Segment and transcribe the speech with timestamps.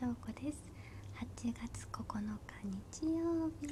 [0.00, 0.62] 翔子です。
[1.44, 2.32] 8月9日
[3.02, 3.68] 日曜日、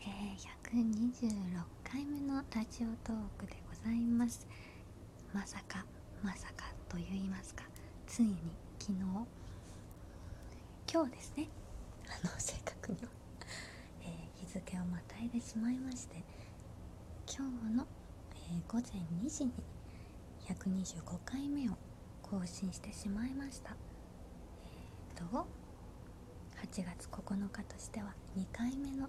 [0.00, 4.48] えー、126回目のラジオトークでございます。
[5.32, 5.86] まさか
[6.24, 7.62] まさかと言いますか。
[8.08, 8.34] ついに
[8.80, 8.98] 昨日。
[10.92, 11.48] 今日ですね。
[12.08, 13.08] あの正確には、
[14.02, 16.16] えー、日付をまたいでしまいまして。
[17.32, 17.86] 今日の、
[18.34, 19.52] えー、午前2時に
[20.48, 21.74] 125回目を
[22.22, 23.76] 更新してしまいました。
[25.20, 25.46] えっ、ー、と
[26.66, 29.08] 8月9日としては2回目の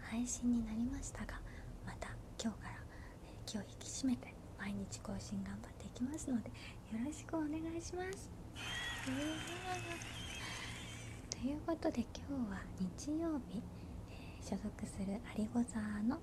[0.00, 1.40] 配信になりましたが
[1.84, 2.08] また
[2.40, 2.74] 今日から、
[3.24, 6.52] え、気を引き締めて毎日更新頑張っていきますのでよ
[7.04, 8.30] ろしくお願いします、
[11.30, 13.62] ということで今日は日曜日、
[14.10, 16.18] えー、所属する有子座の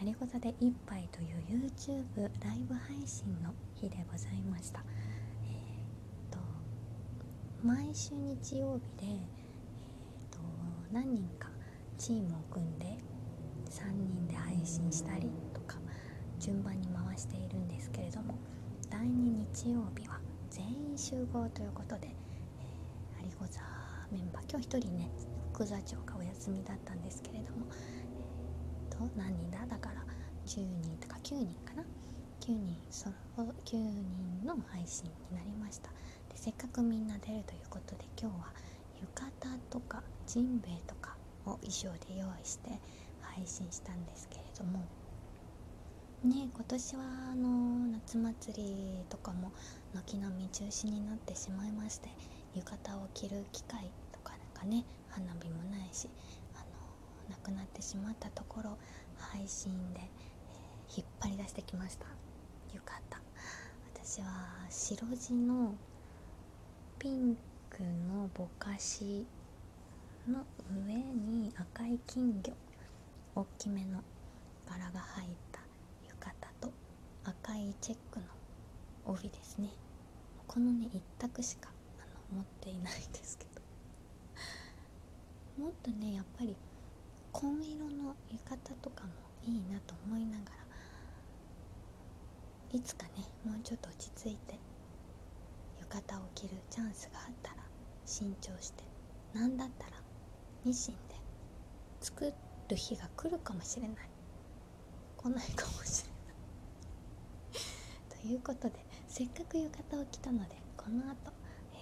[0.00, 4.84] アリゴ座で一杯という YouTube ライブ配信の日でございました。
[7.62, 10.38] 毎週日曜日で、えー、と
[10.92, 11.48] 何人か
[11.96, 12.86] チームを組んで
[13.68, 15.76] 3人で配信したりとか
[16.38, 18.38] 順番に回しているんですけれども
[18.88, 20.20] 第2日曜日は
[20.50, 23.60] 全員集合ということで、えー、アリゴ座
[24.12, 25.10] メンバー今日1人ね
[25.52, 27.66] 副座長がお休みだったんですけれども
[28.88, 29.66] と何人だ？
[29.66, 30.04] だから
[30.46, 31.82] 10人とか9人かな
[32.40, 35.90] ？9人そ9人の配信になりました。
[36.40, 38.52] せっかくみんな出るということで今日は
[39.00, 42.70] 浴衣とかジンベエとかを衣装で用意して
[43.20, 44.78] 配信したんですけれども。
[46.22, 49.50] ね今年はあの夏祭りとかも
[49.94, 52.08] 軒並み中止になってしまいまして
[52.54, 56.08] 浴衣を着る機会とかなんかね花火もないし
[56.54, 58.78] あのなくなってしまったところ
[59.16, 62.06] 配信で、えー、引っ張り出してきました。
[62.74, 63.20] よかった
[63.94, 64.26] 私は
[64.70, 65.74] 白地の
[66.98, 67.36] ピン
[67.70, 69.24] クのぼかし
[70.28, 70.44] の
[70.84, 72.52] 上に赤い金魚
[73.36, 74.02] 大きめの
[74.68, 75.60] 柄が入った
[76.08, 76.72] 浴衣と
[77.22, 78.26] 赤いチェックの
[79.06, 79.68] 帯ですね。
[80.48, 81.70] このね一択しか
[82.00, 83.44] あの持っていないんですけ
[85.56, 85.62] ど。
[85.62, 86.56] もっとねやっぱり
[87.30, 89.10] 紺色の浴衣とかも
[89.44, 90.44] いいなと思いなが
[92.72, 93.12] らいつかね
[93.44, 94.58] もうちょっと落ち着いて
[95.90, 97.56] 浴衣を着るチャンスがあったら
[98.04, 98.84] 新調して
[99.32, 99.92] 何だったら
[100.64, 101.14] ミシンで
[102.00, 102.32] 作
[102.68, 103.96] る日が来るかもしれない。
[105.16, 107.58] 来ないかもしれな
[108.20, 108.22] い。
[108.22, 108.74] ということで
[109.08, 111.32] せっかく浴衣を着たのでこの後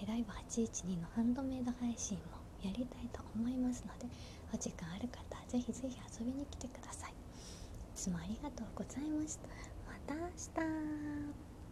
[0.07, 2.23] ライブ812のハンドメイド配信も
[2.63, 4.07] やりたいと思いますので
[4.53, 7.11] お時間ある方ぜひぜひ遊びに来てください。
[7.11, 7.13] い
[7.95, 9.47] つもありがとうございました。
[9.85, 10.21] また明
[11.33, 11.46] 日。